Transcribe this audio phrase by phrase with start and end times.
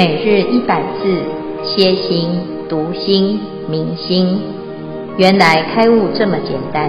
[0.00, 1.22] 每日一百字，
[1.62, 2.30] 歇心、
[2.70, 4.40] 读心、明心，
[5.18, 6.88] 原来开悟这么简单。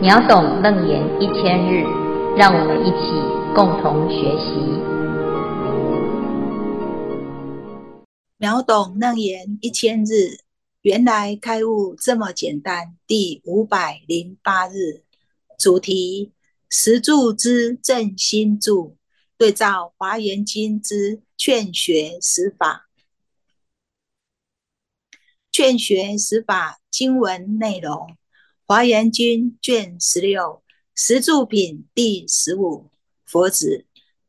[0.00, 1.82] 秒懂楞严一千日，
[2.36, 3.10] 让我们一起
[3.56, 4.54] 共同学习。
[8.38, 10.38] 秒懂楞严一千日，
[10.82, 12.94] 原来开悟这么简单。
[13.08, 15.02] 第五百零八日，
[15.58, 16.30] 主题：
[16.70, 18.94] 实住之正心住。
[19.36, 22.88] 对照《华严经》之劝学十法，
[25.50, 27.94] 劝学十法经文内容，
[28.64, 30.62] 《华严经》卷十六，
[30.94, 32.90] 十住品第十五。
[33.24, 33.86] 佛子，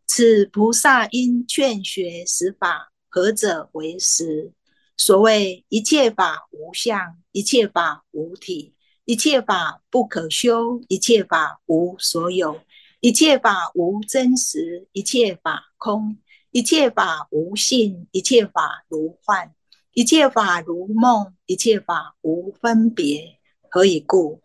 [0.07, 4.51] 此菩萨因劝学十法，何者为实？
[4.97, 12.61] 所谓一切法无相，一切法无体，一切法不可修，一切法无所有。
[13.05, 16.17] 一切法无真实，一切法空；
[16.49, 19.51] 一切法无性，一切法如幻；
[19.93, 23.37] 一切法如梦，一切法无分别。
[23.69, 24.41] 何以故？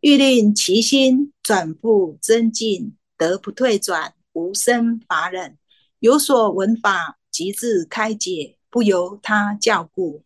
[0.00, 5.56] 欲令其心转复增进，得不退转，无生法忍。
[6.00, 10.22] 有所闻法，即自开解，不由他教故。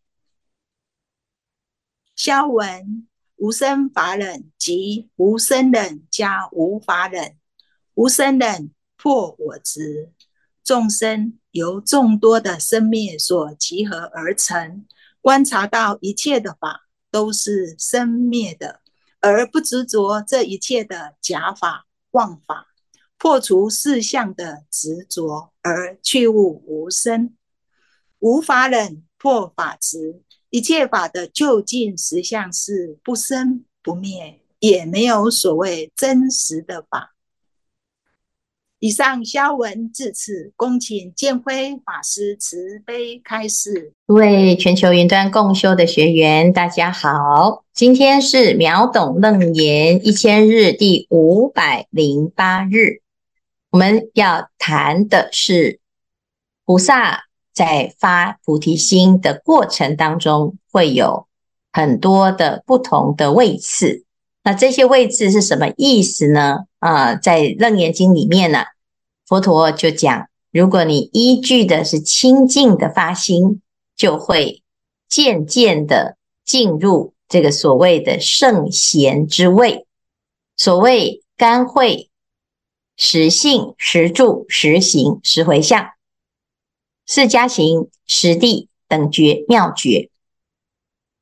[2.16, 7.36] 消文无生法忍，即无生忍加无法忍。
[7.96, 10.12] 无生忍破我执，
[10.62, 14.84] 众生由众多的生灭所集合而成。
[15.22, 18.82] 观察到一切的法都是生灭的，
[19.20, 22.66] 而不执着这一切的假法妄法，
[23.16, 27.34] 破除四相的执着，而去悟无生。
[28.18, 37.14] 无法忍破法执，一切法的究竟实相是不生不灭，也没有所谓真实的法。
[38.78, 43.94] 以上消文至此，恭请建辉法师慈悲开示。
[44.06, 53.00] 各位全球云端共修的学员，大家好，今天是秒懂楞严一千日第五百零八日，
[53.70, 55.80] 我们要谈的是
[56.66, 57.24] 菩萨
[57.54, 61.26] 在发菩提心的过程当中，会有
[61.72, 64.04] 很多的不同的位次。
[64.46, 66.66] 那这些位置是什么意思呢？
[66.78, 68.60] 啊、在《楞严经》里面呢，
[69.26, 73.60] 佛陀就讲，如果你依据的是清净的发心，
[73.96, 74.62] 就会
[75.08, 79.84] 渐渐的进入这个所谓的圣贤之位。
[80.56, 82.08] 所谓甘慧、
[82.96, 85.88] 实性、实住、实行、实回向、
[87.04, 90.08] 四加行、实地等觉妙觉。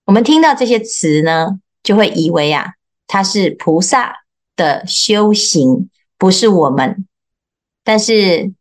[0.05, 2.75] 我们听到这些词呢，就会以为啊。
[3.07, 4.25] 它是菩萨
[4.57, 7.07] 的修行，不是我们。
[7.83, 8.53] 但是，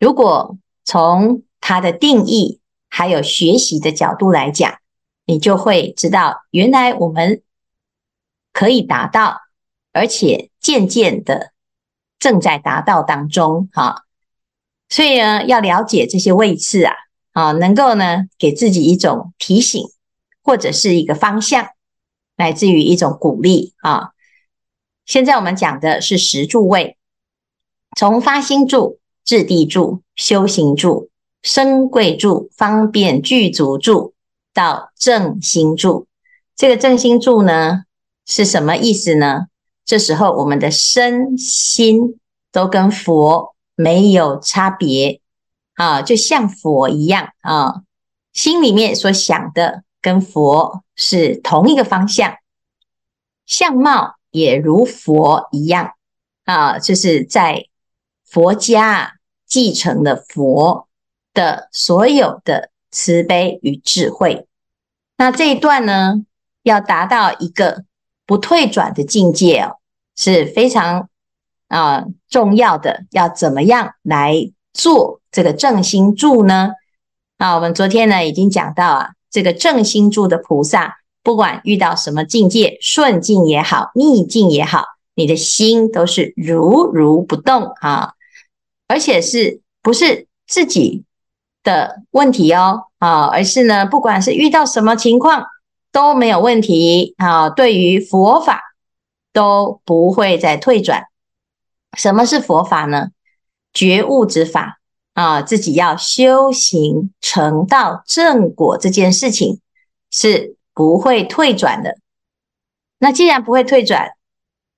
[0.00, 4.78] 如果从它的定义还有学习的角度来讲，
[5.26, 7.42] 你就会知道，原来我们
[8.52, 9.40] 可以达到，
[9.92, 11.52] 而且渐渐的
[12.18, 13.68] 正在达到当中。
[13.72, 14.04] 哈，
[14.88, 16.94] 所以呢，要了解这些位次啊，
[17.32, 19.82] 啊，能够呢给自己一种提醒，
[20.42, 21.68] 或者是一个方向。
[22.36, 24.10] 来自于一种鼓励啊！
[25.06, 26.96] 现在我们讲的是十住位，
[27.96, 31.10] 从发心住、智地住、修行住、
[31.42, 34.14] 生贵住、方便具足住
[34.52, 36.06] 到正心住。
[36.56, 37.84] 这个正心住呢，
[38.26, 39.46] 是什么意思呢？
[39.84, 42.18] 这时候我们的身心
[42.50, 45.20] 都跟佛没有差别
[45.74, 47.82] 啊，就像佛一样啊，
[48.32, 49.82] 心里面所想的。
[50.04, 52.36] 跟佛是同一个方向，
[53.46, 55.94] 相貌也如佛一样
[56.44, 57.66] 啊，就是在
[58.24, 59.14] 佛家
[59.46, 60.88] 继承了佛
[61.32, 64.46] 的所有的慈悲与智慧。
[65.16, 66.24] 那这一段呢，
[66.62, 67.84] 要达到一个
[68.26, 69.76] 不退转的境界哦，
[70.16, 71.08] 是非常
[71.68, 73.04] 啊重要的。
[73.10, 76.70] 要怎么样来做这个正心住呢？
[77.38, 79.10] 啊，我们昨天呢已经讲到啊。
[79.34, 84.84] 这个正心住的菩萨，不管遇到什么境界，顺境也好，逆境也好，
[85.16, 88.12] 你的心都是如如不动啊，
[88.86, 91.02] 而且是不是自己
[91.64, 95.44] 的问题哦啊，而是呢，不管是遇到什么情况
[95.90, 98.62] 都没有问题啊，对于佛法
[99.32, 101.08] 都不会再退转。
[101.98, 103.08] 什么是佛法呢？
[103.72, 104.78] 觉悟之法。
[105.14, 109.60] 啊，自己要修行成道正果这件事情
[110.10, 111.96] 是不会退转的。
[112.98, 114.10] 那既然不会退转，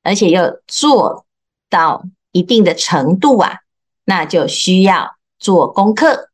[0.02, 1.26] 而且又做
[1.68, 3.60] 到一定的程度啊，
[4.04, 6.30] 那就需要做功课。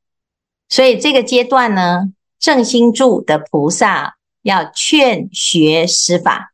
[0.68, 6.52] 所以这个阶段呢，正心住的菩萨要劝学施法。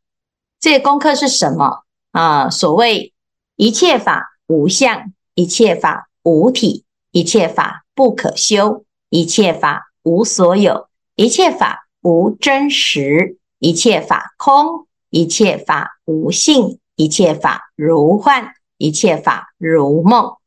[0.59, 2.49] 这个功课是什么啊？
[2.49, 3.13] 所谓
[3.55, 20.37] 一切法无相，一切法无体，一切法不可修，一切法无所有，一切法无真实，一切法空，一切法无性，一切法如幻，一切法如梦，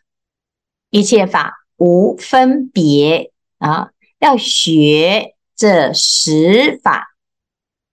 [0.90, 3.90] 一切法无分别啊！
[4.18, 7.08] 要学这十法。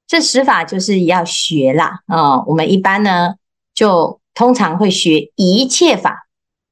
[0.08, 3.36] 这十法就是要学啦啊、我们一般呢，
[3.74, 6.28] 就通常会学一切法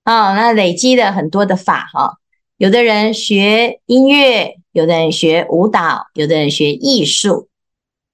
[0.08, 0.36] 啊、哦。
[0.36, 2.18] 那累积了很多的法哈、哦。
[2.56, 7.50] 有的人学音乐，有的人学舞蹈，有的人学艺术，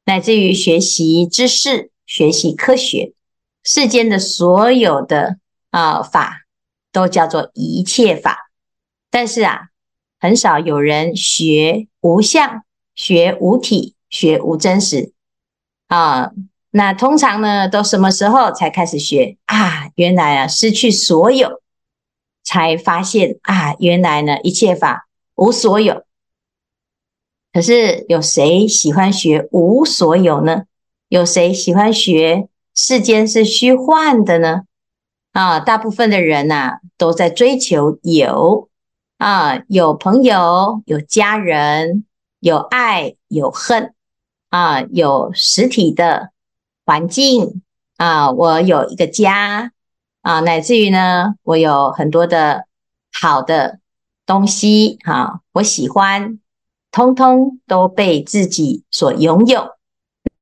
[0.05, 3.13] 乃至于学习知识、学习科学，
[3.63, 5.37] 世间的所有的
[5.69, 6.41] 啊、法
[6.91, 8.49] 都叫做一切法。
[9.09, 9.67] 但是啊，
[10.19, 12.63] 很少有人学无相、
[12.95, 15.13] 学无体、学无真实。
[15.87, 16.31] 啊，
[16.71, 19.89] 那通常呢，都什么时候才开始学啊？
[19.95, 21.61] 原来啊，失去所有，
[22.43, 26.03] 才发现啊，原来呢，一切法无所有。
[27.51, 30.63] 可是有谁喜欢学无所有呢？
[31.07, 34.63] 有谁喜欢学世间是虚幻的呢？
[35.31, 38.69] 啊，大部分的人呐、都在追求有
[39.17, 42.05] 啊，有朋友，有家人，
[42.39, 43.93] 有爱，有恨。
[44.49, 46.29] 啊，有实体的
[46.85, 47.63] 环境
[47.97, 49.71] 啊，我有一个家
[50.23, 52.65] 啊，乃至于呢，我有很多的
[53.11, 53.77] 好的
[54.25, 56.39] 东西啊，我喜欢，
[56.91, 59.69] 通通都被自己所拥有，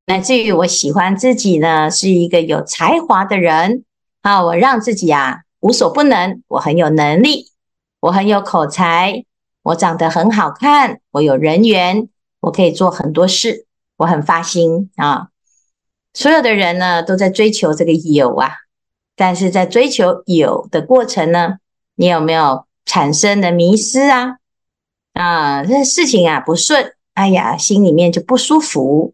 [0.06, 3.84] 乃至于我喜欢自己呢，是一个有才华的人
[4.22, 7.52] 啊，我让自己啊无所不能，我很有能力，
[8.00, 9.26] 我很有口才，
[9.64, 12.08] 我长得很好看，我有人缘，
[12.40, 13.68] 我可以做很多事。
[13.98, 15.28] 我很发心啊！
[16.12, 18.50] 所有的人呢，都在追求这个有啊，
[19.22, 21.60] 但是在追求有的过程呢，
[21.94, 24.38] 你有没有产生的迷失啊？
[25.14, 29.14] 啊，这事情啊不顺，哎呀，心里面就不舒服。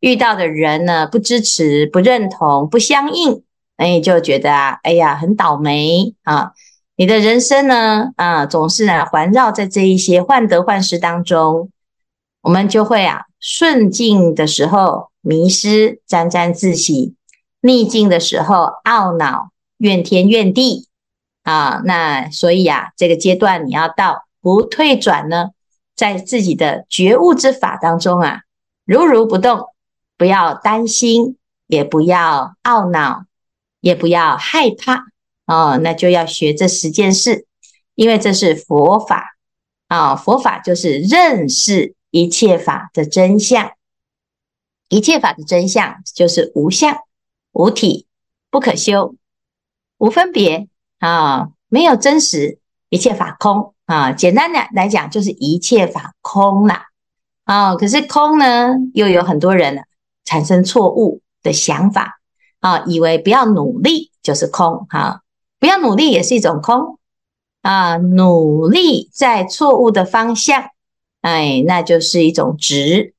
[0.00, 3.42] 遇到的人呢，不支持、不认同、不相应，
[3.78, 6.52] 哎，就觉得啊，哎呀，很倒霉啊！
[6.96, 11.70] 你的人生呢，啊，总是啊环绕在这一些患得患失当中，
[12.42, 13.22] 我们就会啊。
[13.40, 17.14] 顺境的时候迷失，沾沾自喜；
[17.60, 20.88] 逆境的时候懊恼，怨天怨地
[21.42, 21.80] 啊。
[21.84, 25.50] 那所以啊，这个阶段你要到不退转呢，
[25.94, 28.42] 在自己的觉悟之法当中啊，
[28.84, 29.68] 如如不动，
[30.16, 33.24] 不要担心，也不要懊恼，
[33.80, 35.04] 也不要害怕
[35.46, 35.78] 哦。
[35.82, 37.46] 那就要学这十件事，
[37.94, 39.36] 因为这是佛法
[39.88, 40.16] 啊。
[40.16, 41.94] 佛法就是认识。
[42.10, 43.72] 一切法的真相，
[44.88, 46.96] 一切法的真相就是无相、
[47.52, 48.06] 无体、
[48.50, 49.14] 不可修、
[49.98, 50.68] 无分别
[50.98, 52.58] 啊，没有真实，
[52.88, 54.12] 一切法空啊。
[54.12, 56.86] 简单的来讲，就是一切法空啦
[57.44, 57.74] 啊。
[57.76, 59.82] 可是空呢，又有很多人呢
[60.24, 62.20] 产生错误的想法
[62.60, 65.22] 啊，以为不要努力就是空哈，
[65.58, 66.98] 不要努力也是一种空
[67.62, 70.64] 啊，努力在错误的方向。
[71.20, 73.12] 哎，那就是一种执。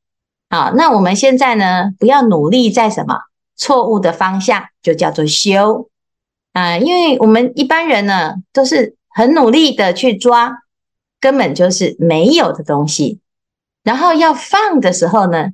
[0.49, 3.19] 好，那我们现在呢，不要努力在什么
[3.59, 5.89] 错误的方向，就叫做修
[6.53, 6.77] 啊。
[6.77, 10.63] 因为我们一般人呢，都是很努力的去抓，
[11.19, 13.19] 根本就是没有的东西。
[13.83, 15.49] 然后要放的时候呢，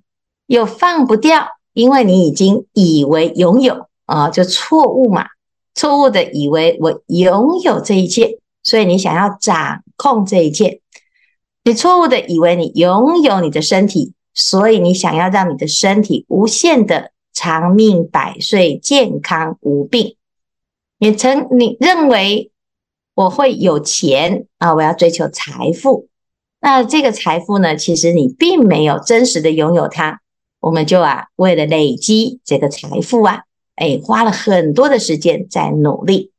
[0.46, 5.26] 又放不掉，因为你已经以为拥有啊，就错误嘛，
[5.74, 10.82] 错误的以为我拥有这一切，所以你想要掌控这一切。
[11.64, 20.16] 你错误的以为你拥有你的身体，所以你想要让你的身体无限的长命百岁、健康无病。
[20.98, 22.50] 你曾你认为
[23.14, 26.08] 我会有钱啊，我要追求财富。
[26.60, 30.22] 那这个财富呢，其实你并没有真实的拥有它。
[30.60, 33.44] 我们就啊，为了累积这个财富啊，
[33.76, 36.32] 哎，花了很多的时间在努力。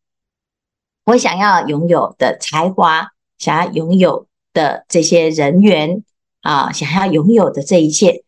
[1.05, 4.27] 我想要拥有的才华，想要拥有。
[4.57, 6.03] 的这些人员
[6.41, 8.25] 啊，想要拥有的这一切，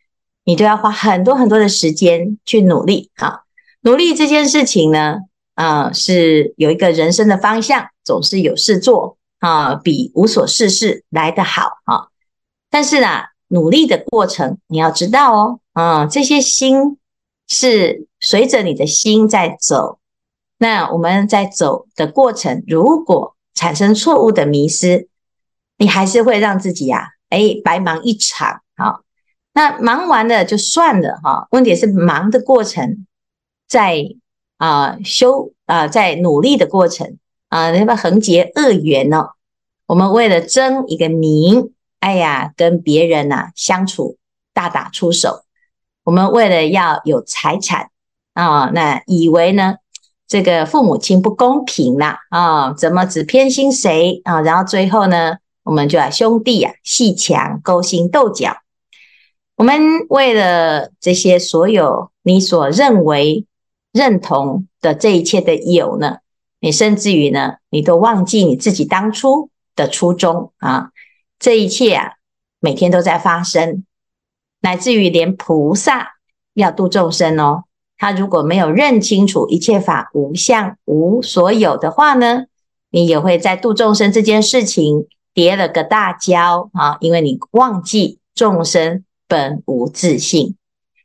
[0.48, 3.40] 你都要花很多很多的时间去努力啊。
[3.82, 5.18] 努力这件事情呢，
[5.54, 12.08] 啊，是有一个人生的方向，总是有事做啊，比无所事事来得好啊。
[12.70, 16.96] 但是呢，努力的过程你要知道哦，啊，这些心
[17.46, 19.98] 是随着你的心在走。
[20.56, 25.08] 那我们在走的过程，如果产生错误的迷失。
[25.80, 28.62] 你还是会让自己呀、啊，哎，白忙一场。
[29.58, 31.48] 那忙完了就算了哈。
[31.50, 33.04] 问题是忙的过程，
[33.66, 34.04] 在
[34.56, 39.30] 啊、修啊、在努力的过程啊，那么横结恶缘哦。
[39.86, 44.16] 我们为了争一个名，哎呀，跟别人呐、相处
[44.54, 45.42] 大打出手。
[46.04, 47.90] 我们为了要有财产
[48.34, 49.74] 啊，那以为呢，
[50.28, 54.40] 这个父母亲不公平啦啊，怎么只偏心谁啊？
[54.40, 58.56] 然后最后呢，我们就啊兄弟啊戏墙勾心斗角。
[59.58, 63.44] 我们为了这些所有你所认为
[63.90, 66.18] 认同的这一切的有呢，
[66.60, 70.90] 你甚至于呢，你都忘记你自己当初的初衷啊！
[71.40, 72.12] 这一切啊，
[72.60, 73.84] 每天都在发生。
[74.60, 76.12] 乃至于连菩萨
[76.54, 77.64] 要度众生哦，
[77.96, 82.44] 他如果没有认清楚一切法无相无所有的话呢，
[82.90, 86.96] 你也会在度众生这件事情跌了个大跤啊！
[87.00, 90.56] 因为你忘记众生本无自信，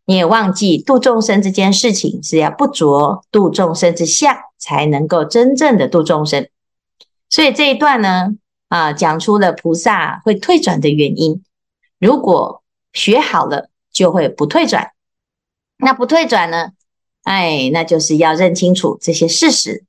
[0.06, 6.48] 你也忘记度众生这件事情是要不着度众生之相，才能够真正的度众生。
[7.30, 8.30] 所以这一段呢，
[8.70, 11.44] 啊，讲出了菩萨会退转的原因。
[12.00, 12.63] 如果
[12.94, 14.92] 学好了就会不退转，
[15.77, 16.70] 那不退转呢？
[17.24, 19.86] 哎，那就是要认清楚这些事实，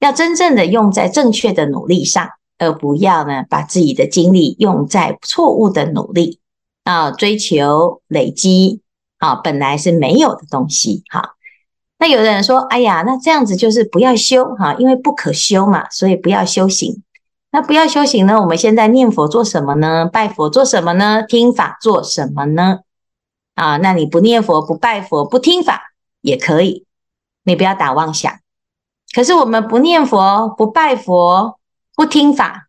[0.00, 2.28] 要真正的用在正确的努力上，
[2.58, 6.40] 而不要呢把自己的精力用在错误的努力
[6.84, 8.80] 啊，追求累积
[9.18, 11.34] 啊，本来是没有的东西哈。
[11.98, 17.02] 那有的人说，哎呀，那这样子就是不要修哈，因为不可修嘛，所以不要修行。
[17.50, 18.40] 那不要修行呢？
[18.40, 20.06] 我们现在念佛做什么呢？
[20.06, 21.22] 拜佛做什么呢？
[21.22, 22.80] 听法做什么呢？
[23.54, 26.84] 啊，那你不念佛、不拜佛、不听法也可以，
[27.44, 28.40] 你不要打妄想。
[29.14, 31.60] 可是我们不念佛、不拜佛、
[31.94, 32.66] 不听法，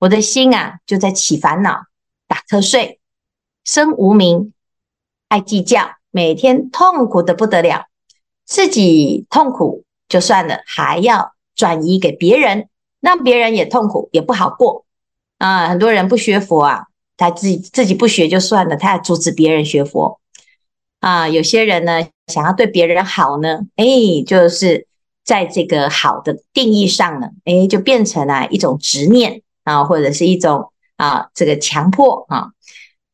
[0.00, 1.84] 我的心啊就在起烦恼、
[2.26, 2.98] 打瞌睡、
[3.66, 4.54] 生无明、
[5.28, 7.84] 爱计较，每天痛苦得不得了，
[8.46, 12.70] 自己痛苦就算了，还要转移给别人。
[12.98, 14.84] 让别人也痛苦，也不好过
[15.38, 15.68] 啊！
[15.68, 20.18] 很多人不学佛啊，他自己自己不学就算了，他还阻止别人学佛
[20.98, 21.28] 啊。
[21.28, 23.84] 有些人呢，想要对别人好呢，哎，
[24.26, 24.88] 就是
[25.22, 32.48] 在这个好的定义上呢，哎，就变成了一种执念啊，或者是一种啊这个强迫啊。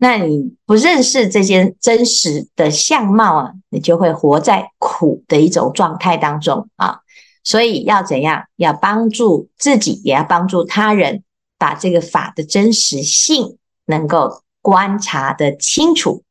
[0.03, 6.99] 那你不认识这些真实的相貌啊，你就会活在苦的一种状态当中啊。
[7.45, 8.47] 所以要怎样？
[8.57, 11.23] 要帮助自己，也要帮助他人，
[11.57, 16.25] 把这个法的真实性能够观察得清楚。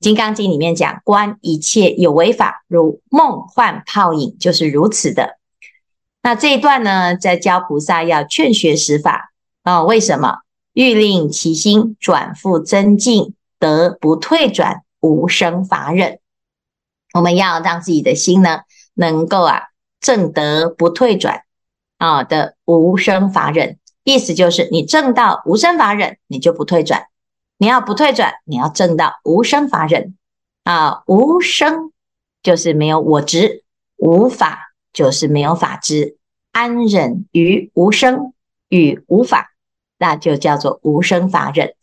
[0.04, 5.38] 《金刚经》里面讲：“观一切有为法，如梦幻泡影，就是如此的。”
[6.22, 9.32] 那这一段呢，在教菩萨要劝学实法
[9.64, 10.42] 啊、为什么？
[10.76, 16.18] 欲令其心转复增进，得不退转无生法忍。
[17.14, 18.60] 我们要让自己的心呢，
[18.92, 19.68] 能够啊。
[19.98, 21.44] 正得不退转
[21.96, 27.06] 啊的无生法忍，意思就是你正到无生法忍，你就不退转。
[27.56, 30.14] 你要不退转，你要正到无生法忍
[30.64, 31.02] 啊。
[31.06, 31.90] 无生
[32.42, 33.64] 就是没有我执，
[33.96, 36.18] 无法就是没有法执，
[36.52, 38.34] 安忍于无生
[38.68, 39.54] 与无法，
[39.98, 41.74] 那就叫做无生法忍。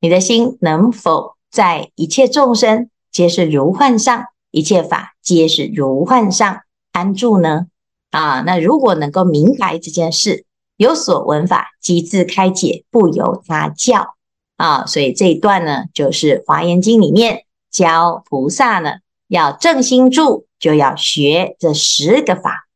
[0.00, 6.62] 你的心能否在一切众生皆是如幻上，一切法皆是如幻上？
[6.92, 7.68] 安住呢？
[8.10, 10.44] 啊，那如果能够明白这件事，
[10.76, 14.14] 有所闻法，即自开解，不由他教
[14.56, 14.84] 啊。
[14.84, 18.96] 所以这一段呢，就是《华严经》里面教菩萨呢，
[19.28, 22.66] 要正心住，就要学这十个法。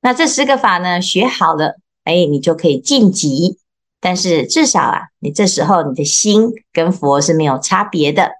[0.00, 3.58] 那这十个法呢，学好了，哎，你就可以晋级。
[4.00, 8.32] 但是至少啊，你这时候你的心跟佛是没有差别的。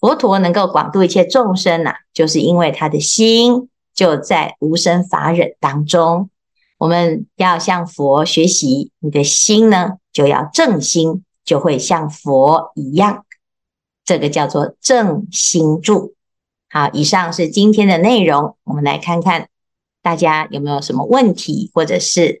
[0.00, 3.68] 佛陀能够广度一切众生呐、啊，就是因为他的心。
[3.94, 6.30] 就在无生法忍当中，
[6.78, 13.24] 我们要向佛学习，你的心呢，就要正心，就会像佛一样。
[14.04, 16.14] 这个叫做正心住。
[16.70, 19.48] 好，以上是今天的内容，我们来看看
[20.00, 22.40] 大家有没有什么问题或者是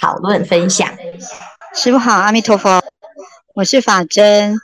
[0.00, 0.88] 讨论分享。
[1.74, 2.82] 师父好，阿弥陀佛，
[3.54, 4.58] 我是法真，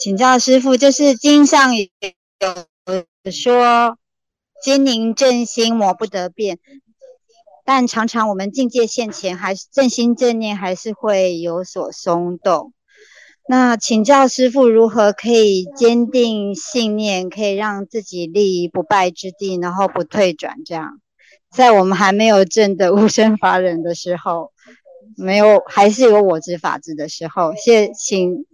[0.00, 1.86] 请教师父，就是经上有
[3.30, 3.96] 说。
[4.62, 6.58] 坚凝正心，磨不得变。
[7.64, 12.74] 但常常我们境界现前，还是正心正念还是会有所松动。
[13.48, 20.58] 那请教师父，如何可以坚定信念，可以让自己立于不败之地，然后不退转？
[20.66, 21.00] 这样，
[21.50, 24.52] 在我们还没有证得无生法忍的时候，
[25.16, 27.52] 没有，还是有我执法执的时候。
[27.56, 28.46] 谢，请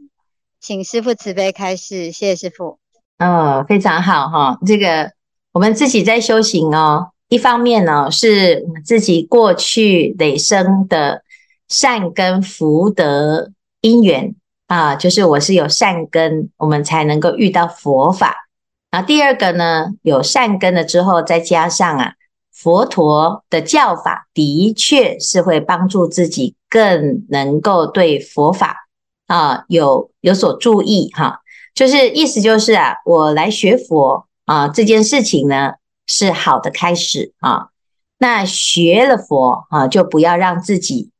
[0.61, 2.79] 请师父慈悲开示，谢谢师父。
[3.19, 5.13] 哦，非常好哈，这个
[5.53, 11.23] 我们自己在修行哦，一方面呢是我们自己过去累生的
[11.69, 14.35] 善根福德因缘
[14.67, 18.49] 啊，就是我是有善根，我们才能够遇到佛法。
[18.91, 22.13] 啊，第二个呢，有善根了之后，再加上啊。
[22.57, 28.89] 佛陀的教法的确是会帮助自己更能够对佛法
[29.27, 31.41] 啊有有所注意哈，
[31.75, 35.73] 就是意思就是啊，我来学佛啊这件事情呢
[36.07, 37.69] 是好的开始啊，
[38.17, 41.11] 那学了佛啊就不要让自己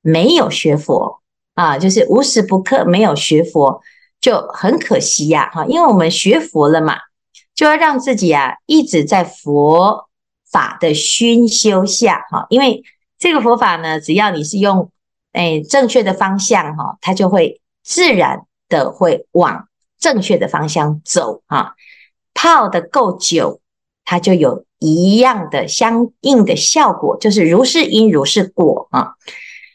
[0.00, 1.20] 没有学佛
[1.54, 3.82] 啊，就是无时不刻没有学佛
[4.18, 6.96] 就很可惜呀哈，因为我们学佛了嘛，
[7.54, 10.08] 就要让自己啊一直在佛。
[10.56, 12.82] 法的熏修下，哈，因为
[13.18, 14.90] 这个佛法呢，只要你是用
[15.34, 21.74] 诶正确的方向，哈，它就会自然的会往正确的方向走，哈。
[22.32, 23.60] 泡得够久，
[24.06, 29.12] 它就有一样的相应的效果，就是如是因如是果啊。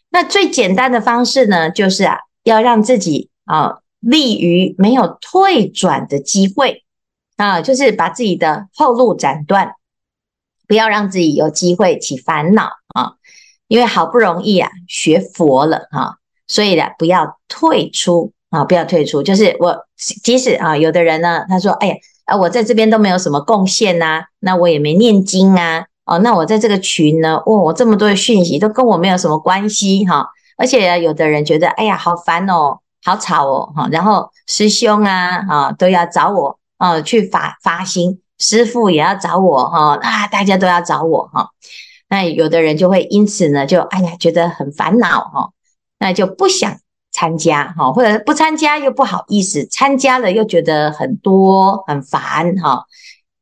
[0.09, 6.83] 那最简单的方式呢，就是啊，要让自己啊立于没有退转的机会
[7.37, 9.75] 啊，就是把自己的后路斩断。
[10.71, 13.11] 不要让自己有机会起烦恼啊，
[13.67, 16.15] 因为好不容易啊学佛了哈，
[16.47, 19.21] 所以呢不要退出啊，不要退出。
[19.21, 38.20] 就是我即使啊，有的人呢他说，哎呀啊，我在这边都没有什么贡献呐，那我也没念经啊，哦，那我在这个群呢，问我这么多的讯息都跟我没有什么关系哈，而且有的人觉得，哎呀好烦哦，好吵哦哈，然后师兄啊啊都要找我啊去发发心。
[38.41, 41.51] 师傅也要找我哈啊，大家都要找我哈。
[42.09, 45.51] 那有的人就会因此呢，就哎呀觉得很烦恼哈，
[45.99, 46.79] 那就不想
[47.11, 52.85] 参加哈，或者不参加又不好意思，参加了又觉得很多很烦哈。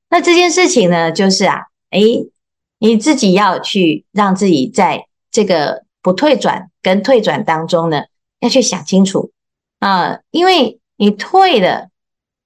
[0.10, 2.02] 那这件事情呢，就是啊，哎，
[2.78, 8.04] 你自己要去让自己在这个不退转跟退转当中呢，
[8.42, 9.32] 要去想清楚
[9.80, 11.88] 啊，因为你退了，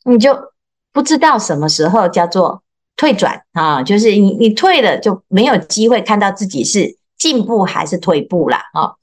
[0.06, 0.53] 你就。
[0.94, 2.62] 不知道什么时候叫做
[2.96, 8.94] 退转啊，就是你你退了就没有机会看到自己是进步还是退步了啊。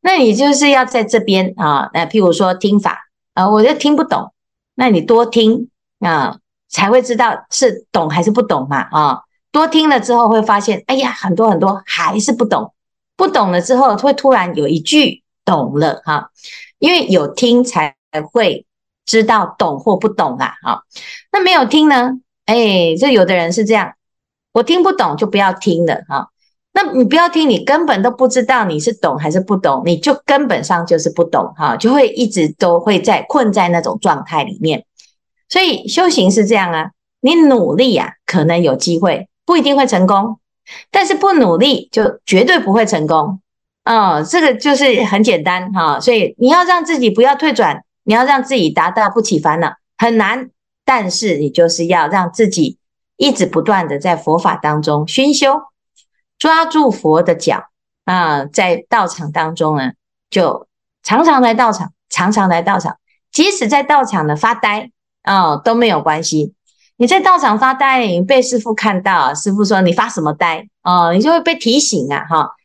[0.00, 4.32] 那你就是要在这边啊，那譬如说听法啊，我就听不懂，
[4.74, 5.68] 那你多听
[6.00, 9.22] 啊，才会知道是懂还是不懂嘛啊。
[9.52, 12.72] 多听了之后会发现，哎呀，很多很多还是不懂，
[13.16, 16.30] 不懂了之后会突然有一句懂了哈，
[16.78, 17.94] 因为有听才
[18.32, 18.65] 会。
[19.06, 20.52] 知道懂或不懂啊？
[20.62, 20.82] 好，
[21.32, 22.10] 那没有听呢？
[22.44, 23.94] 哎，这有的人是这样，
[24.52, 26.28] 我听不懂就不要听了哈。
[26.72, 34.84] 那你不要听，你根本都不知道你是懂还是不懂，你就根本上就是不懂哈，就会一直都会在困在那种状态里面。
[35.48, 36.90] 所以修行是这样啊，
[37.20, 40.38] 你努力啊，可能有机会，不一定会成功，
[40.90, 43.40] 但是不努力就绝对不会成功
[43.84, 44.22] 啊。
[44.22, 47.82] 这个就是很简单哈，所以你要让自己不要退转。
[48.06, 50.50] 你要让自己达到不起烦恼很难，
[50.84, 52.78] 但是你就是要让自己
[53.16, 55.60] 一直不断的在佛法当中熏修，
[56.38, 57.64] 抓住佛的脚
[58.04, 59.90] 啊，在道场当中呢，
[60.30, 60.68] 就
[61.02, 62.96] 常常来道场，常常来道场，
[63.32, 64.92] 即使在道场呢发呆
[65.22, 66.54] 啊都没有关系。
[66.98, 72.55] 你在道场发呆，你被师父看到，师父说你发什么呆啊，你就会被提醒啊哈。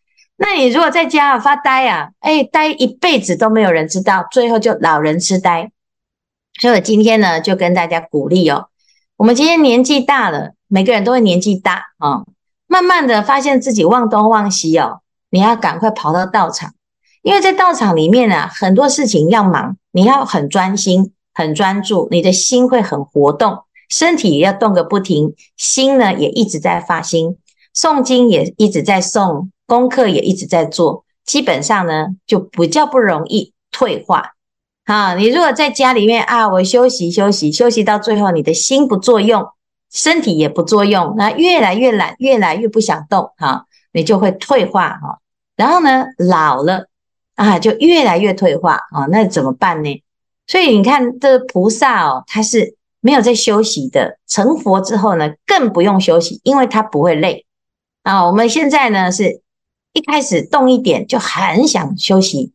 [0.44, 5.72] 那你如果在家发呆啊，哎，呆一辈子都没有人知道，最后就老人痴呆。
[6.60, 8.70] 所以我今天呢，就跟大家鼓励哦，
[9.18, 12.24] 我们今天年纪大了，每个人都会年纪大啊，
[12.66, 16.74] 慢慢的发现自己忘东忘西哦，你要赶快跑到道场，
[17.22, 27.38] 因为在道场里面啊，很多事情要忙，你要很专心、很专注，你的心会很活动，身体也要动个不停，心呢也一直在发心，
[27.76, 29.50] 诵经也一直在诵。
[29.72, 34.34] 功课也一直在做，基本上呢就比较不容易退化。
[34.84, 39.48] 啊，你如果在家里面啊，我休息休息休息到最后，你的心不作用，
[39.90, 45.20] 身体也不作用，那越来越懒，越来越不想动，哈，你就会退化哈。
[45.56, 46.88] 然后呢，老了
[47.36, 50.04] 啊，就越来越退化啊，那怎么办呢？
[50.48, 57.46] 所以你看这菩萨哦，他是没有在休息的，成佛之后呢，更不用休息，因为他不会累
[58.04, 58.26] 啊。
[58.28, 59.40] 我们现在呢是。
[59.94, 62.54] 一开始动一点就很想休息，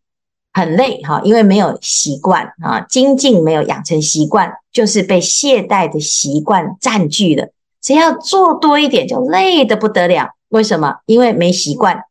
[0.53, 7.49] 很累哈，因为没有习惯啊，精进没有养成习惯，就是被懈怠的习惯占据了。
[7.83, 10.97] 只要做多一点就累得不得了，为什么？
[11.07, 12.05] 因为没习惯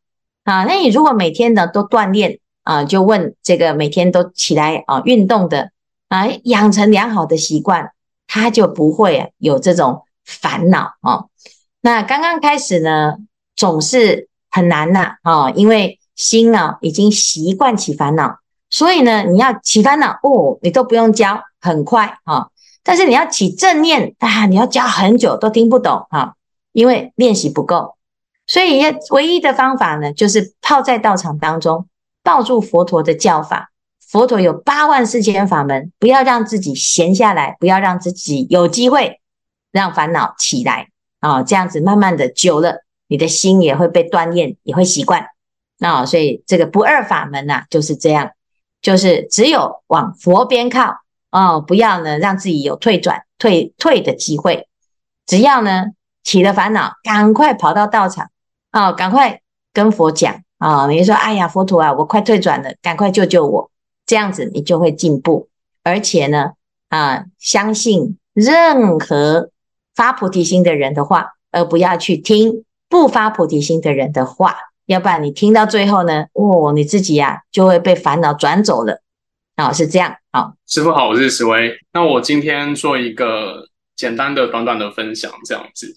[0.44, 0.64] 啊。
[0.64, 5.72] 那你如果每天呢都锻炼啊，就问这个每天都起来啊运动的
[6.08, 7.92] 啊，养成良好的习惯，
[8.28, 11.26] 他就不会有这种烦恼啊。
[11.82, 13.16] 那刚刚开始呢，
[13.56, 18.39] 总是很难呐啊，因为心呢已经习惯起烦恼，
[18.70, 22.48] 所以呢你要起烦恼哦，你都不用教，很快啊。
[22.82, 26.36] 但是你要起正念啊，你要教很久都听不懂啊，
[26.72, 27.98] 因为练习不够。
[28.48, 31.86] 所以要唯一的方法呢，就是泡在道场当中，
[32.24, 33.72] 抱住佛陀的教法。
[34.08, 39.20] 佛陀有八万四千法门，不要让自己闲下来，不要让自己有机会
[39.74, 40.88] 让烦恼起来
[41.20, 41.44] 啊。
[41.44, 45.28] 这样子慢慢的久了，你的心也会被锻炼，也会习惯。
[45.78, 48.32] 那所以这个不二法门呐，就是这样，
[48.82, 50.96] 就是只有往佛边靠。
[51.32, 54.70] 哦，不要呢，让自己有退转、退退的机会。
[55.26, 55.88] 只要呢
[56.24, 58.30] 起了烦恼，赶快跑到道场
[58.72, 59.41] 啊、哦，赶快
[59.74, 60.88] 跟佛讲啊、哦。
[60.88, 63.70] 你说，哎呀，佛陀啊，我快退转了，赶快救救我。
[64.06, 65.50] 这样子你就会进步，
[65.84, 66.52] 而且呢，
[66.88, 69.50] 啊，相信任何
[69.94, 72.63] 发菩提心的人的话，而不要去听
[72.96, 74.56] 不发菩提心的人的话。
[74.86, 79.02] 要不然你听到最后呢，哦，你自己呀、就会被烦恼转走了。
[79.58, 80.16] 哦，是这样。
[80.32, 81.76] 好，师父好，我是石威。
[81.92, 85.96] 那我今天做一个简单的、短短的分享，这样子。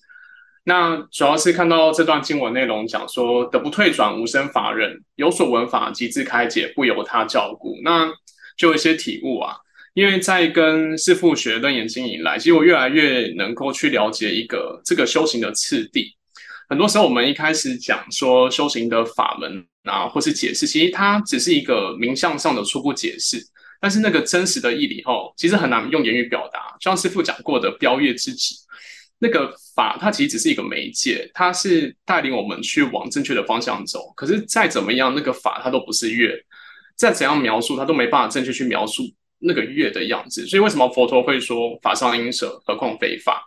[0.64, 7.76] 那主要是看到这段经文内容，讲说“得不退转，无生法忍；有所闻法，即自开解，不由他照顾”。
[7.84, 8.10] 那
[8.56, 9.54] 就一些体悟啊。
[9.94, 16.16] 因为在跟师父学楞严经以来，其实我越来越能够去了解一个这个修行的次第。
[16.68, 23.42] 很多时候，我们一开始讲说修行的法门啊，或是解释，其实它只是一个名相上的初步解释。
[23.80, 26.76] 但是那个真实的义理后，其实很难用言语表达。
[26.80, 28.54] 像师父讲过的“标月之指”，
[29.18, 34.12] 那个法它其实只是一个媒介，它是带领我们去往正确的方向走。
[34.16, 36.34] 可是再怎么样，那个法它都不是月，
[36.96, 39.04] 再怎样描述，它都没办法正确去描述
[39.38, 40.44] 那个月的样子。
[40.46, 43.42] 所以为什么佛陀会说“法上应舍，何况非法”？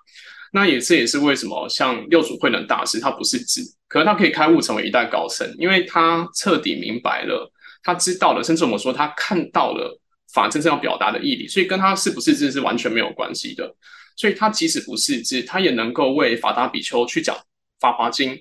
[0.51, 7.51] 那也这也是为什么像六祖慧能大师，他不是智，可是他可以开悟成为一代高僧，因为他彻底明白了，
[7.83, 9.97] 他知道了，甚至我们说他看到了。
[10.33, 13.75] 法真正要表达的意义，所以跟他是不是智是完全没有关系的。
[14.15, 17.35] 所以他即使不是智，他也能够为法达比丘去讲
[17.81, 18.33] 《法华经》。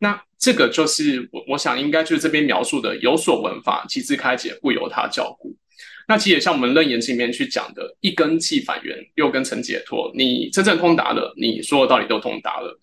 [0.00, 5.56] 那这个就是我我想应该就是这边描述的有所闻法，其自开解，不由他教故。
[6.06, 10.12] 那其实也像我们楞严经里面去讲的，一根即返元，六根成解脱。
[10.14, 12.80] 你真正通达了，你所有道理都通达了。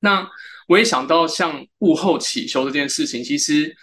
[0.00, 0.28] 那
[0.68, 3.76] 我也想到像悟后起修这件事情，其实。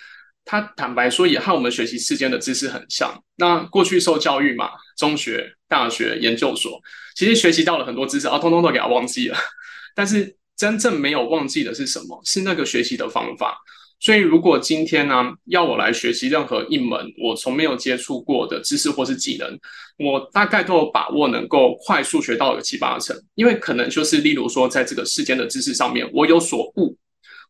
[0.46, 3.14] 他坦白说，也和我们学习世间的知识很像。
[3.36, 6.82] 那过去受教育嘛，中学、大学、研究所，
[7.16, 9.38] 其实学习到了很多知识啊，通通都给他忘记了。
[9.94, 12.20] 但是真正没有忘记的是什么？
[12.26, 13.60] 是那个学习的方法。
[14.00, 19.60] 所以，如果今天呢，要我来学习任何一门我从没有接触过的知识或是技能，
[19.98, 23.14] 我大概都有把握能够快速学到有七八成。
[23.36, 26.98] 因为可能就是例如说，在这个世间的知识上面，我有所悟，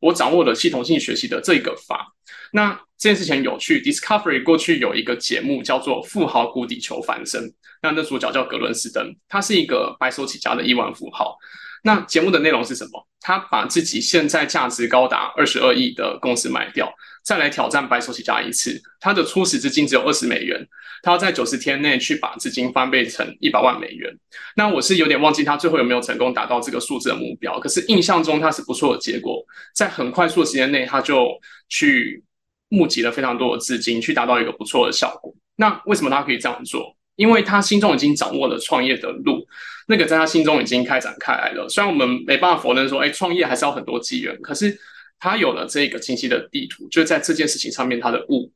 [0.01, 2.07] 我掌握了系统性学习的这个法。
[2.51, 7.43] 那这件事情有趣，Discovery 过去有一个节目叫做《富豪谷底求翻身》，
[7.83, 11.37] 那那主角叫格伦斯登，他是一个白手起家的亿万富豪。
[11.83, 13.07] 那节目的内容是什么？
[13.21, 16.91] 他把自己现在价值高达二十二亿的公司卖掉，
[17.23, 18.81] 再来挑战白手起家一次。
[18.99, 20.65] 他的初始资金只有二十美元，
[21.03, 24.11] 他要在九十天内去把资金翻倍成一百万美元。
[24.55, 29.43] 那我是有点忘记他最后有没有成功达到这个数字的目标，可是印象中他是不错的结果，
[29.75, 31.27] 在很快速的时间内他就
[31.67, 32.23] 去。
[32.71, 35.33] 募集了非常多的资金，去达到一个不错的效果。
[35.55, 36.95] 那为什么他可以这样做？
[37.15, 39.43] 因为他心中已经掌握了创业的路，
[39.89, 41.67] 那个在他心中已经开展开来了。
[41.67, 44.79] 虽然我们没办法否认说，哎，创业还是要很多机缘，可是
[45.19, 48.51] 他有了这个清晰的地图，就在这件事情上面他的悟。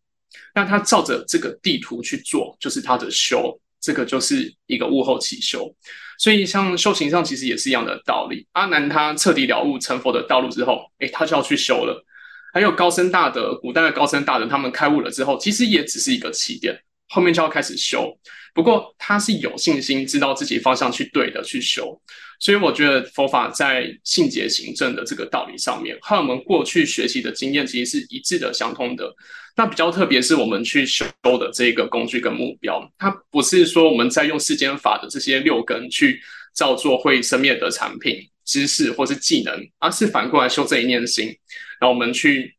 [0.54, 5.76] 那他照着这个地图去做，就是他的修，这个就是一个悟后起修。
[6.20, 8.46] 所以像修行上其实也是一样的道理。
[8.52, 12.06] 阿南他彻底了悟成佛的道路之后，哎，他就要去修了。
[12.54, 16.80] 还有高僧大德，古代的高僧大德，他们开悟了之后，其实也只是一个起点，
[17.14, 18.12] 后面就要开始修。
[18.56, 22.00] 不过他是有信心，知道自己方向去对的去修。
[22.40, 29.12] 所以我觉得佛法在信解行证的这个道理上面，和我们过去学习的经验其实是一致的、相通的。
[29.56, 36.20] 那比较特别是我们去修的这个工具跟目标，它不是说我们在用世间法的这些六根去
[36.54, 41.36] 造作会生灭的产品、知识或是技能，而是反过来修这一念心。
[41.80, 42.56] 让我们去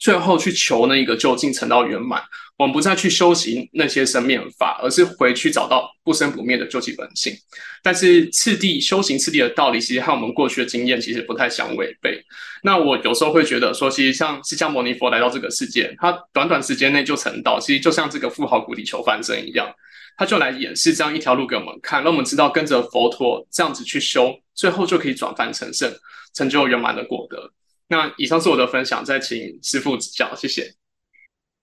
[0.00, 2.20] 最后去求那一个究竟成道圆满。
[2.56, 7.32] 我们不再去修行那些生灭法，而是回去找到不生不灭的究竟本性。
[7.82, 12.22] 但是次第修行次第的道理，其实和我们过去的经验其实不太相违背。
[12.62, 19.66] 那我有时候会觉得说，其实像释迦牟尼佛来到这个世界，他短短时间内就成道，其实就像这个富豪谷底求翻身一样，
[20.18, 25.90] 他就来演示这样一条路给我们看，让我们知道跟着佛陀这样子去修，最后就可以转凡成圣，
[26.34, 27.50] 成就圆满的果德。
[27.90, 30.74] 那以上是我的分享，再请师父指教，谢谢。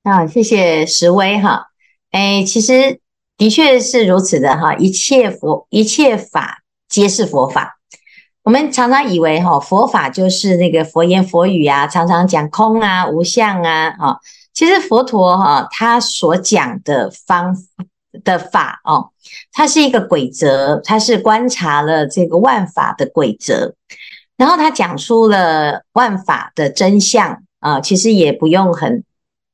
[0.03, 1.67] 啊，谢谢石威哈。
[2.11, 2.99] 哎，其实
[3.37, 7.79] 的确是如此的哈，一切佛一切法皆是佛法。
[8.43, 14.19] 我们常常以为哈，佛法就是那个佛言佛语啊，常常讲空啊、无相啊，哈。
[14.53, 17.55] 其实佛陀哈，他所讲的方
[18.23, 19.11] 的法哦，
[19.53, 23.75] 它是一个轨则，它是观察了这个万法的轨则，
[24.37, 27.81] 然后他讲出了万法的真相啊。
[27.81, 29.03] 其实也不用很。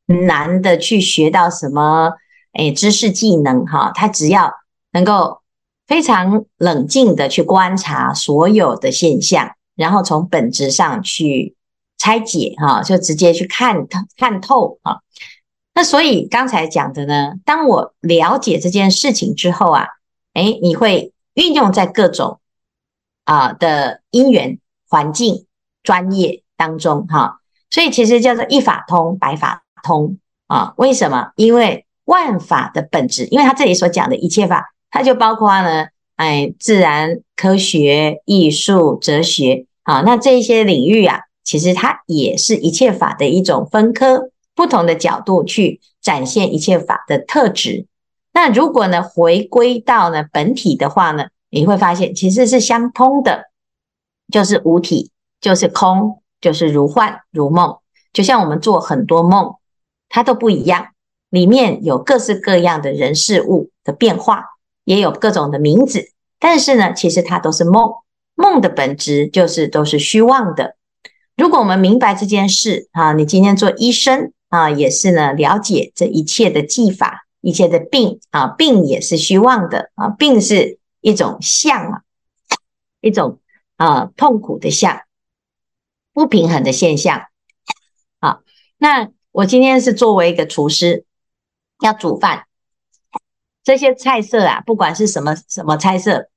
[0.05, 2.11] 难的去学到什么？
[2.51, 4.53] 诶，知识技能哈，他只要
[4.91, 5.39] 能够
[5.87, 11.55] 非常冷静的去观察所有的现象，然后从本质上去
[11.97, 14.99] 拆解哈，就直接去看透看透哈。
[15.73, 19.87] 那所以刚才讲的呢，当我了解这件事情之后啊，
[20.33, 22.41] 诶，你会运用在各种
[23.23, 24.59] 啊的因缘
[24.93, 25.47] 环境
[25.81, 27.39] 专业当中哈，
[27.71, 30.75] 所以其实叫做一法通百法通啊？
[30.77, 31.31] 为什么？
[31.35, 47.87] 因为万法的本质，因为他这里所讲的一切法，它就包括呢，哎，自然科学、艺术、哲学，啊，那这些领域啊，其实它也是一切法的一种分科，不同的角度去展现一切法的特质。
[48.31, 53.45] 那如果呢，回归到呢本体的话呢，你会发现其实是相通的，
[54.31, 57.77] 就是无体，就是空，就是如幻如梦，
[58.11, 59.55] 就像我们做很多梦。
[60.15, 60.89] 它都不一样，
[61.31, 64.45] 里面有各式各样的人事物的变化，
[64.83, 66.11] 也有各种的名字。
[66.37, 67.93] 但是呢，其实它都是梦，
[68.35, 70.75] 梦的本质就是都是虚妄的。
[71.35, 82.01] 如果我们明白这件事啊，你今天做医生啊，也是呢，了解这一切的技法，一切的病啊，病也是虚妄的啊，病是一种相啊，
[83.01, 83.39] 一种
[83.77, 85.01] 啊痛苦的相，
[86.13, 87.27] 不平衡的现象。
[88.19, 88.41] 好，
[88.77, 89.09] 那。
[89.33, 91.05] 我今天是作为一个厨师，
[91.79, 92.45] 要煮饭，
[93.63, 96.29] 这些菜色啊，不管是什么什么菜色，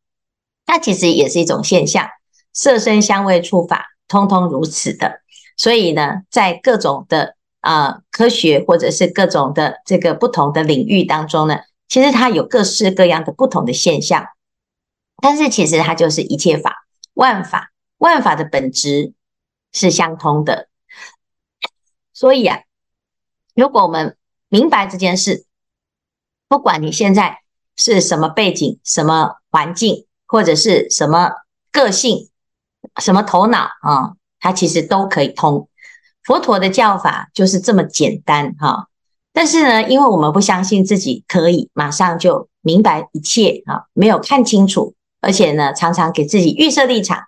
[0.64, 2.08] 它其实也是一种现象，
[2.54, 5.20] 色身香味触法，通通如此的。
[5.58, 14.26] 所以呢，在各种的啊、科学或者是各种的这个不同的领域当中呢，其实它有各式各样的不同的现象，
[15.20, 16.85] 但是其实它就是一切法，
[17.16, 19.12] 万法，万法的本质
[19.72, 20.68] 是相通的。
[22.14, 22.60] 所以啊。
[23.54, 24.18] 如果我们
[24.50, 25.46] 明白这件事，
[26.46, 27.38] 不管你现在
[27.74, 31.30] 是什么背景、什么环境，或者是什么
[31.72, 32.28] 个性、
[33.00, 35.70] 什么头脑啊，它其实都可以通。
[36.22, 38.88] 佛陀的教法就是这么简单哈。
[39.32, 44.94] 但是呢，因为我们不相信自己可以马上就明白一切啊，没有看清楚，
[45.26, 47.24] 而且呢，常常给自己预设立场。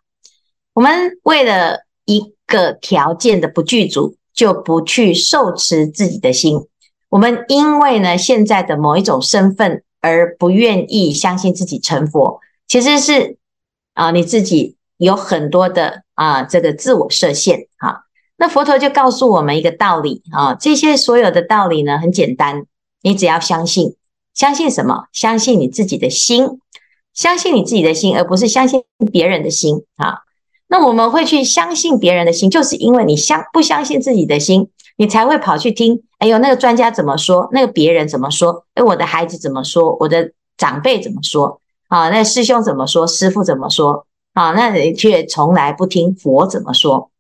[0.73, 4.15] 我们为了一个条件的不具足。
[4.39, 6.69] 就不去受持自己的心。
[7.09, 13.37] 我们因为呢，现在的某一种身份而不愿意相信自己成佛，其实是
[13.95, 18.03] 啊，你自己有很多的啊这个自我设限啊。
[18.37, 22.65] 那佛陀就告诉我们一个道理啊，这些所有的道理呢，很简单，
[23.03, 23.97] 你只要相信，
[24.35, 25.07] 相信什么？
[25.13, 26.61] 相信你自己的心，
[27.19, 30.21] 相信你自己的心，而不是相信别人的心啊。
[30.69, 36.05] 那我们会去相信别人的心，就是因为你相不相信自己的心，你才会跑去听。
[36.19, 37.49] 哎呦，那个专家怎么说？
[37.51, 38.65] 那个别人怎么说？
[38.75, 39.97] 哎，我的孩子怎么说？
[39.99, 41.61] 我的长辈怎么说？
[41.89, 43.05] 啊，那师兄怎么说？
[43.05, 44.07] 师父怎么说？
[44.35, 47.11] 啊，那你却从来不听佛怎么说。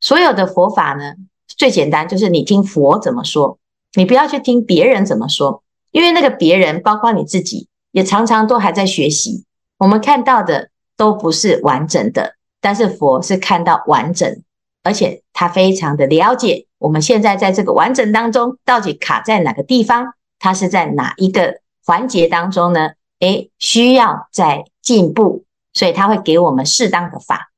[0.00, 1.16] 所有的佛法呢，
[1.54, 3.58] 最简单就是你听佛怎么说，
[3.92, 9.44] 你不要去听别人怎么说，因为那个别人包括你自己，也常常都还在学习。
[9.78, 12.34] 我们看到的都不是完整的。
[12.60, 14.42] 但是佛是看到完整，
[14.82, 22.92] 而且他非常的了解我们现在在这个完整当中到底卡在哪个地方，他是在哪一个环节当中呢？
[23.20, 27.50] 诶，需要在进步，所以他会给我们适当的法。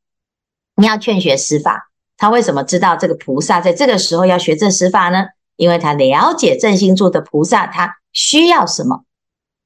[0.74, 5.26] 你要劝学十法，他为什么知道这个菩萨在这个时候要学这十法呢？
[5.54, 9.04] 因为他了解正心住的菩萨他需要什么。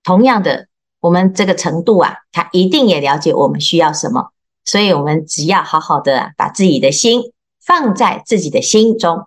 [0.02, 0.68] 同样的，
[1.00, 4.30] 我们这个程度啊，他一定也了解我们需要什么。
[4.64, 7.32] 所以，我们只要好好的把自己的心
[7.64, 9.26] 放在自己的心中，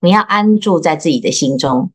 [0.00, 1.92] 你要安住在自己的心中，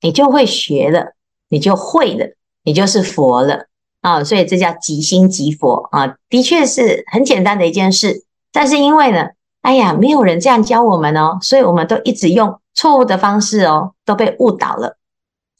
[0.00, 1.14] 你就会学了，
[1.48, 3.66] 你就会了，你就是佛了
[4.00, 4.24] 啊！
[4.24, 8.24] 所以这叫即心即佛啊，的确是很简单的一件事。
[8.50, 9.28] 但是因为呢，
[9.62, 14.98] 哎呀，没有人这样教我们哦，所以我们都一直用错误的方式哦，都被误导了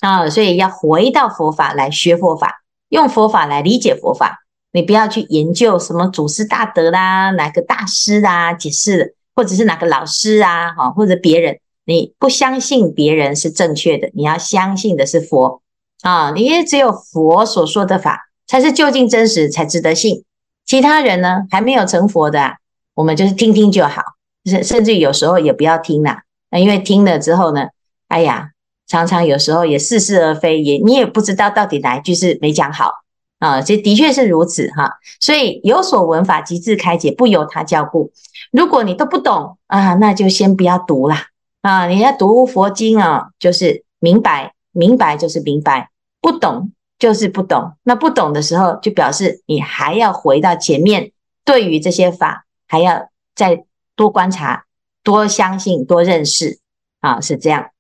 [0.03, 0.29] 啊！
[0.29, 4.41] 所以要回到佛法来学佛法，用佛法来理解佛法。
[4.73, 15.62] 你不要去研究什么祖师大德啦，哪个大师啊解释，或者是哪个老师啊，哈，或者别人，你不相信别人是正确的，你要相信的是佛
[16.03, 20.25] 啊，你也只有佛所说的法才是究竟真实，才值得信。
[20.65, 22.57] 其他人呢，还没有成佛的，
[22.95, 24.03] 我们就是听听就好，
[24.47, 27.69] 甚甚至有时候也不要听啦，那因为听了之后呢，
[28.09, 28.52] 哎呀，
[28.93, 32.93] 常常有时候也似是而非，也你也不知道到底哪一句是没讲好。
[33.39, 38.13] 啊，这的确是如此哈，所以有所闻法，即自开解，不由他教故。
[38.51, 41.29] 如果你都不懂啊，那就先不要读啦。
[41.63, 41.87] 啊。
[41.87, 45.89] 你要读佛经啊，就是明白，明白就是明白，
[46.21, 47.73] 不懂就是不懂。
[47.85, 51.13] 那不懂的时候，就表示你还要回到前面，
[51.47, 53.65] 对于这些法还要再
[53.97, 54.67] 多观察、
[55.03, 56.59] 多相信、多认识
[57.01, 57.71] 啊，是这样。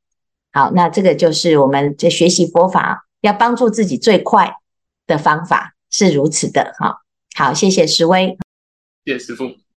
[0.52, 4.54] 好，那这个就是我们在学习佛法要帮助自己最快
[5.06, 6.98] 的方法是如此的，好，
[7.34, 8.36] 好，谢谢石威，
[9.04, 9.62] 谢谢师傅。